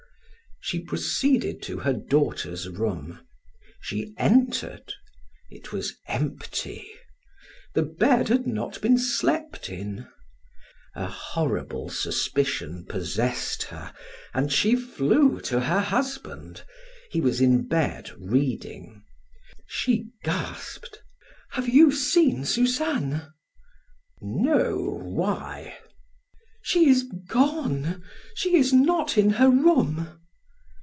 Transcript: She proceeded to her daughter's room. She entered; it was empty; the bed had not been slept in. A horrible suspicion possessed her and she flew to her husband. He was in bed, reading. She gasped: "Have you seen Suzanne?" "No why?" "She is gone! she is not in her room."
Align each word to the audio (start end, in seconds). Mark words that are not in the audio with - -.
She 0.63 0.79
proceeded 0.79 1.63
to 1.63 1.79
her 1.79 1.91
daughter's 1.91 2.69
room. 2.69 3.25
She 3.81 4.13
entered; 4.15 4.93
it 5.49 5.71
was 5.73 5.95
empty; 6.07 6.87
the 7.73 7.81
bed 7.81 8.29
had 8.29 8.45
not 8.45 8.79
been 8.79 8.99
slept 8.99 9.69
in. 9.69 10.07
A 10.95 11.07
horrible 11.07 11.89
suspicion 11.89 12.85
possessed 12.85 13.63
her 13.63 13.91
and 14.35 14.53
she 14.53 14.75
flew 14.75 15.41
to 15.41 15.61
her 15.61 15.79
husband. 15.79 16.63
He 17.09 17.21
was 17.21 17.41
in 17.41 17.67
bed, 17.67 18.11
reading. 18.19 19.03
She 19.65 20.05
gasped: 20.23 21.01
"Have 21.53 21.67
you 21.67 21.91
seen 21.91 22.45
Suzanne?" 22.45 23.33
"No 24.21 24.77
why?" 25.01 25.79
"She 26.61 26.87
is 26.87 27.11
gone! 27.27 28.03
she 28.35 28.55
is 28.55 28.71
not 28.71 29.17
in 29.17 29.31
her 29.31 29.49
room." 29.49 30.19